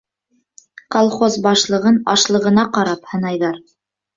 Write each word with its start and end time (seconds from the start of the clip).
Колхоз 0.95 1.37
башлығын 1.47 2.01
ашлығына 2.15 2.67
ҡарап 2.79 3.07
һынайҙар. 3.13 3.63